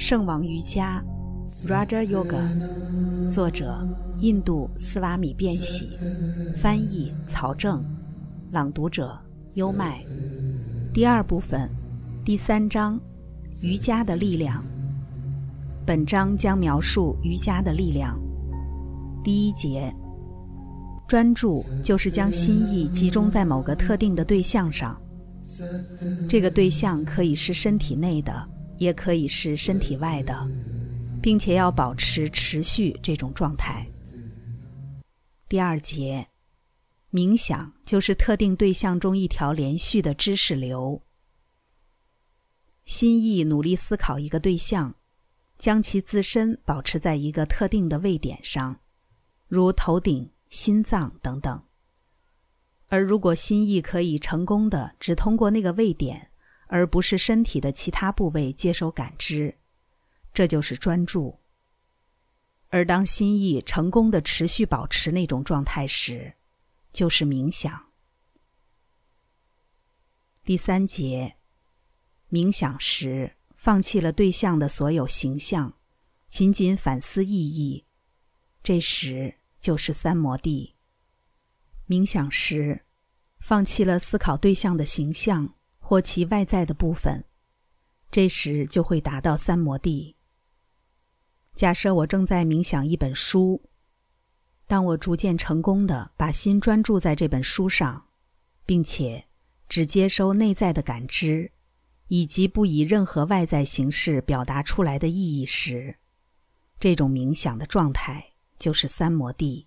[0.00, 1.04] 圣王瑜伽
[1.66, 3.86] （Raja Yoga），作者
[4.20, 5.90] 印度斯瓦米·变喜，
[6.56, 7.84] 翻译曹正，
[8.50, 9.16] 朗读者
[9.54, 10.02] 优麦。
[10.94, 11.68] 第二部分，
[12.24, 12.98] 第三章：
[13.60, 14.64] 瑜伽的力量。
[15.84, 18.18] 本章将描述瑜伽的力量。
[19.22, 19.94] 第一节：
[21.06, 24.98] 专注就是将心意集中在某个特定的对象上。
[26.26, 28.32] 这个对象可以是身体内的，
[28.80, 30.34] 也可以是身体外的，
[31.22, 33.86] 并且要保持持续这种状态。
[35.50, 36.28] 第二节，
[37.12, 41.02] 冥想就是特定对象中一条连续的知识流。
[42.86, 44.94] 心意努力思考一个对象，
[45.58, 48.80] 将其自身保持在一个特定的位点上，
[49.46, 51.62] 如头顶、心脏等等。
[52.88, 56.29] 而如果心意可以成功的只通过那个位点，
[56.72, 59.58] 而不是身体的其他部位接收感知，
[60.32, 61.40] 这就是专注。
[62.68, 66.34] 而当心意成功的持续保持那种状态时，
[66.92, 67.86] 就是冥想。
[70.44, 71.36] 第三节，
[72.30, 75.74] 冥想时放弃了对象的所有形象，
[76.28, 77.84] 仅仅反思意义，
[78.62, 80.76] 这时就是三摩地。
[81.88, 82.84] 冥想时，
[83.40, 85.56] 放弃了思考对象的形象
[85.90, 87.24] 或其外在的部分，
[88.12, 90.14] 这时就会达到三摩地。
[91.56, 93.60] 假设我正在冥想一本书，
[94.68, 98.06] 当我逐渐成功的把心专注在这本书上，
[98.64, 99.26] 并且
[99.68, 101.50] 只接收内在的感知，
[102.06, 105.96] 以及不以任何外在形式表达出来的意义时，
[106.78, 109.66] 这种冥想的状态就是三摩地。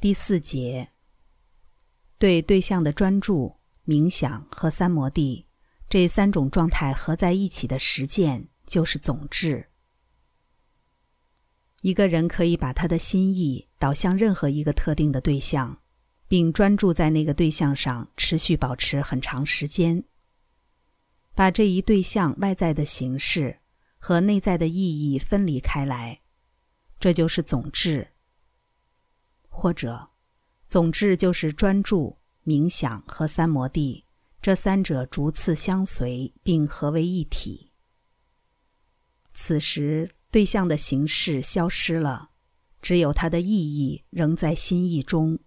[0.00, 0.90] 第四节，
[2.22, 3.52] 对对象的专注、
[3.84, 5.44] 冥想和三摩地
[5.88, 9.70] 这三种状态合在一起的实践，就是总治。
[11.80, 15.76] 一个人可以把他的心意导向任何一个特定的对象，
[16.28, 20.04] 并专注在那个对象上，持续保持很长时间。
[21.34, 23.58] 把这一对象外在的形式
[23.98, 26.20] 和内在的意义分离开来，
[27.00, 28.12] 这就是总治。
[29.48, 30.11] 或者，
[30.72, 32.16] 总之就是专注、
[32.46, 34.06] 冥想和三摩地
[34.40, 37.70] 这三者逐次相随并合为一体。
[39.34, 42.30] 此时，对象的形式消失了，
[42.80, 45.38] 只有它的意义仍在心意中。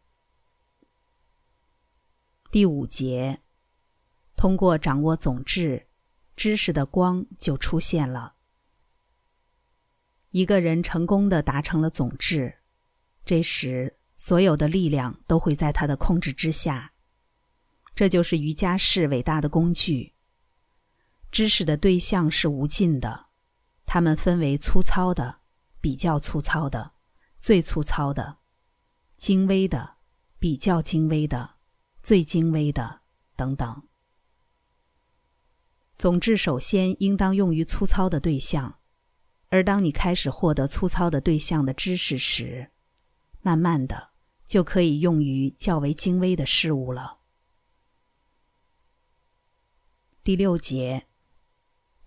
[2.51, 3.41] 第五节，
[4.35, 5.87] 通过掌握总智，
[6.35, 8.35] 知识的光就出现了。
[10.29, 12.59] 一个人成功的达成了总智。
[13.25, 16.93] 这时，所有的力量都会在他的控制之下。
[17.93, 20.13] 这就是瑜伽士伟大的工具。
[21.31, 23.27] 知识的对象是无尽的，
[23.85, 25.39] 它们分为粗糙的、
[25.81, 26.93] 比较粗糙的、
[27.39, 28.37] 最粗糙的、
[29.17, 29.95] 精微的、
[30.39, 31.55] 比较精微的、
[32.01, 33.01] 最精微的
[33.35, 33.83] 等等。
[35.97, 38.79] 总之，首先应当用于粗糙的对象，
[39.49, 42.71] 而当你开始获得粗糙的对象的知识时，
[43.45, 44.09] 慢慢的，
[44.47, 47.19] 就可以用于较为精微的事物了。
[50.23, 51.05] 第六节，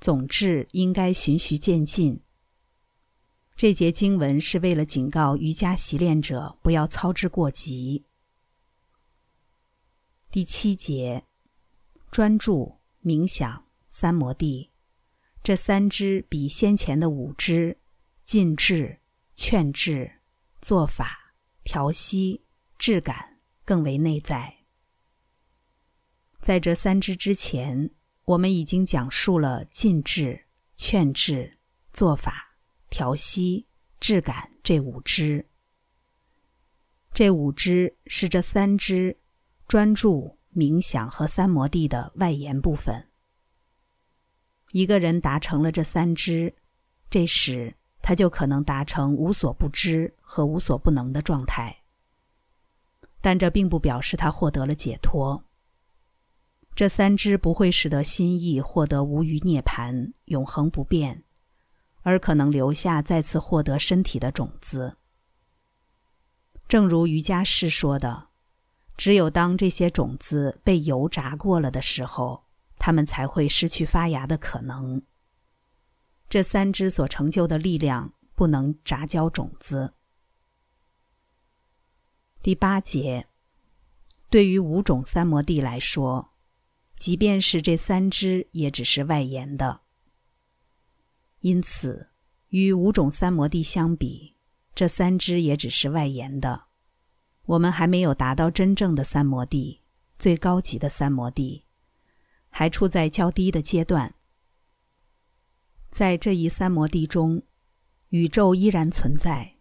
[0.01, 2.21] 总之应该循序渐进。
[3.55, 8.05] 这节经文是为了警告瑜伽习练者不要操之过急。
[10.33, 11.25] 第七节，
[12.11, 14.71] 专注、冥想、三摩地，
[15.45, 17.79] 这三支比先前的五支
[18.25, 18.99] 禁制、
[19.37, 20.15] 劝制、
[20.61, 21.27] 做法。
[21.69, 22.47] 调息、
[22.79, 24.61] 质感更为内在。
[26.41, 27.91] 在这三支之前，
[28.25, 30.47] 我们已经讲述了禁制、
[30.77, 31.59] 劝制、
[31.93, 32.57] 做法、
[32.89, 33.67] 调息、
[34.01, 35.47] 质感这五支。
[37.13, 39.19] 这五支是这三支
[39.67, 43.11] 专注、冥想和三摩地的外延部分。
[44.73, 46.57] 一个人达成了这三支，
[47.11, 47.78] 这时。
[48.09, 51.83] 他就可能达成无所不知和无所不能的状态，
[53.21, 55.45] 但这并不表示他获得了解脱。
[56.75, 61.23] 这三支不会使得心意获得无余涅盘、永恒不变，
[62.01, 64.97] 而可能留下再次获得身体的种子。
[66.67, 68.29] 正如瑜伽士说的
[68.97, 72.45] ：“只有当这些种子被油炸过了的时候，
[72.79, 75.03] 它们才会失去发芽的可能。”
[76.29, 79.95] 这三支所成就的力量不能杂交种子。
[82.43, 83.27] 第八节，
[84.29, 86.31] 对于五种三摩地来说，
[86.97, 89.81] 即便是这三支，也只是外延的，
[91.41, 92.11] 因此，
[92.49, 94.37] 与五种三摩地相比，
[94.75, 96.67] 这三支也只是外延的。
[97.47, 99.81] 我们还没有达到真正的三摩地，
[100.19, 101.65] 最高级的三摩地，
[102.51, 104.15] 还处在较低的阶段。
[105.99, 107.43] 在这一三摩地中，
[108.11, 109.57] 宇宙依然存在，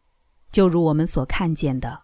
[0.52, 2.04] 就如我们所看见的，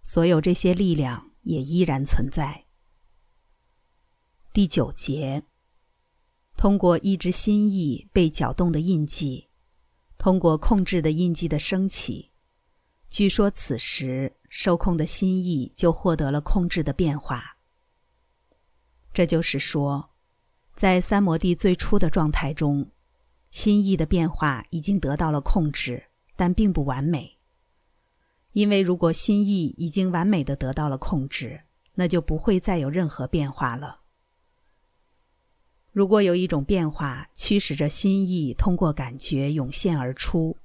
[0.00, 2.66] 所有这些力量也依然存在。
[4.52, 5.42] 第九节，
[6.56, 9.48] 通过抑制心意被搅动的印记，
[10.18, 12.30] 通过控制的印记的升起，
[13.08, 14.36] 据说此时。
[14.48, 17.56] 受控的心意就获得了控制的变化。
[19.12, 20.10] 这就是说，
[20.76, 22.88] 在三摩地最初的状态中，
[23.54, 27.38] 心意的变化已经得到了控制，但并不完美。
[28.50, 31.60] 因为如果心意已经完美的得到了控制，
[31.94, 34.00] 那就不会再有任何变化了。
[35.92, 40.56] 如果有一种变化驱使着心意通过感觉涌现而出。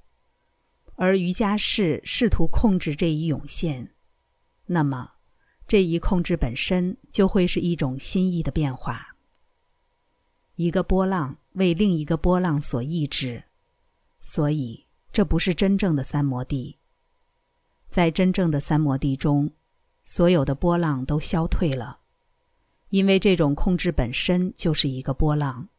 [0.96, 3.94] 而瑜伽士试图控制这一涌现，
[4.66, 5.12] 那么
[5.68, 9.16] 这一控制本身就会是一种心意的变化。
[10.56, 13.44] 一个波浪为另一个波浪所抑制，
[14.20, 16.80] 所以这不是真正的三摩地。
[17.90, 19.52] 在真正的三摩地中，
[20.04, 22.00] 所有的波浪都消退了，
[22.90, 25.70] 因为这种控制本身就是一个波浪。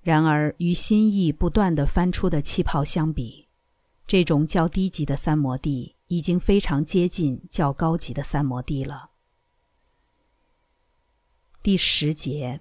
[0.00, 3.48] 然而，与心意不断的翻出的气泡相比，
[4.06, 9.10] 这种较低级的三摩地已经非常接近较高级的三摩地了。
[11.62, 12.60] 第十节，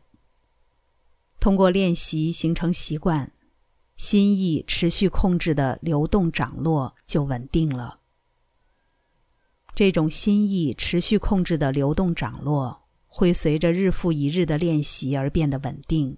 [1.42, 3.34] 通过练习形成习惯，
[3.98, 8.00] 心意持续控制的流动涨落就稳定了。
[9.74, 16.18] 这种心意持续控制的流动涨落会随着日复一日的练习而变得稳定。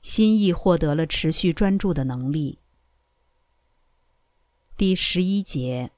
[0.00, 2.60] 心意获得了持续专注的能力。
[4.76, 5.90] 第十一节，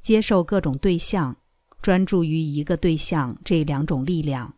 [0.00, 1.36] 接受各种对象，
[1.82, 4.55] 专注于一个对象，这两种力量，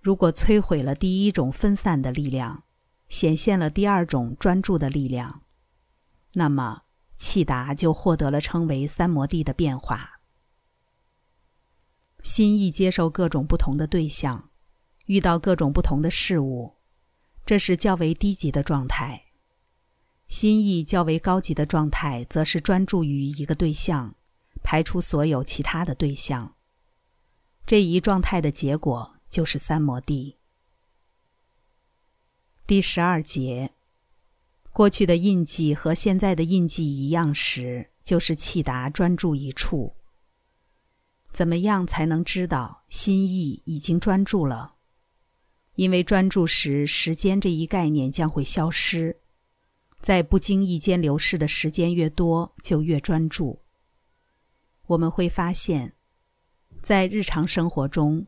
[0.00, 2.64] 如果摧毁了第一种分散的力量，
[3.08, 5.42] 显现了第二种专注的力量，
[6.34, 6.82] 那么
[7.16, 10.20] 气达就获得了称为三摩地的变化。
[12.22, 14.50] 心意接受各种不同的对象，
[15.06, 16.76] 遇到各种不同的事物，
[17.44, 19.24] 这是较为低级的状态。
[20.28, 24.14] 心意较为高级的状态，则是专注于一个对象，
[24.62, 26.54] 排除所有其他的对象。
[27.66, 30.36] 这一状态的结果就是三摩地。
[32.66, 33.72] 第十二节，
[34.72, 39.94] 过去的印记和现在的印记一样时，就是气达专注一处。
[41.32, 44.74] 怎么样才能知道心意已经专注了？
[45.76, 49.20] 因为专注时，时间这一概念将会消失。
[50.02, 53.62] 在不经意间流逝的时间越多，就越专注。
[54.86, 55.94] 我们会发现，
[56.82, 58.26] 在日常生活中，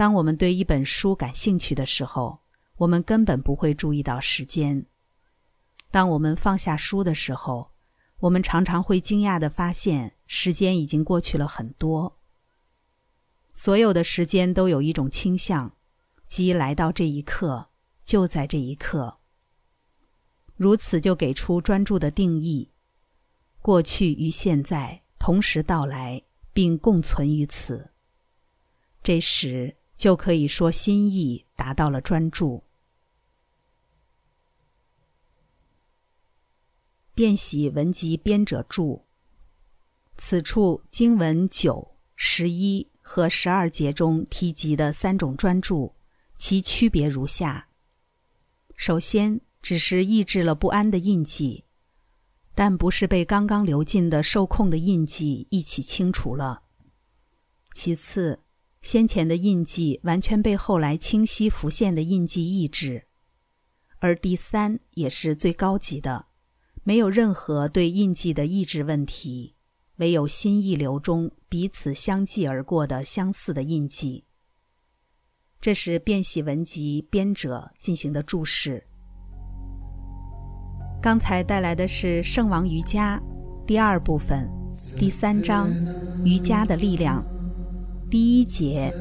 [0.00, 2.38] 当我们对一本书感兴趣的时候，
[2.78, 4.86] 我们根本不会注意到时间；
[5.90, 7.72] 当我们放下书的时候，
[8.20, 12.16] 我们常常会惊讶的发现，时间已经过去了很多。
[13.52, 15.76] 所有的时间都有一种倾向，
[16.26, 17.68] 即来到这一刻，
[18.02, 19.18] 就在这一刻。
[20.56, 22.70] 如此就给出专注的定义：
[23.60, 26.22] 过去与现在同时到来，
[26.54, 27.90] 并共存于此。
[29.02, 32.64] 这时就可以说心意达到了专注。
[37.14, 39.04] 变喜文集编者注：
[40.16, 45.94] 此处经文九、十一和十二节中提及的三种专注，
[46.38, 47.68] 其区别如下：
[48.74, 49.42] 首先。
[49.62, 51.66] 只是抑制了不安的印记，
[52.54, 56.62] 但不是被刚刚流进的受控的印记一起清除了。
[57.74, 58.40] 其次，
[58.82, 63.06] 先前的印记完全被后来清晰浮现的印记抑制。
[63.98, 66.26] 而第三也是最高级的，
[66.82, 69.54] 没有任何对印记的抑制问题，
[69.96, 74.24] 唯有心意流中彼此相继而过的相似的印记。
[75.60, 78.82] 这是变喜文集编者进行的注释。
[81.02, 83.20] 刚才带来的是圣王瑜伽
[83.66, 84.50] 第二部分
[84.98, 85.70] 第三章
[86.24, 87.22] 瑜伽的力量
[88.10, 88.92] 第一节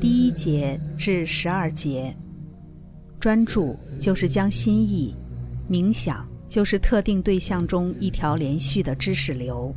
[0.00, 2.14] 第一节至十二节。
[3.20, 5.14] 专注就是将心意，
[5.70, 9.72] 冥想就是特定对象中一条连续的知识流。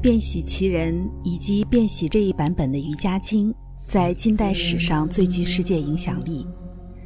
[0.00, 6.46] 变喜其人以及变喜这一版本的瑜伽经，在近代史上最具世界影响力。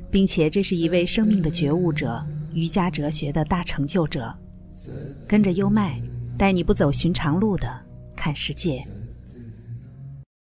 [0.08, 4.32] 并且这是一位生命的觉悟者、瑜伽哲学的大成就者。
[5.26, 6.00] 跟着优麦，
[6.38, 7.68] 带你不走寻常路的
[8.16, 8.82] 看世界。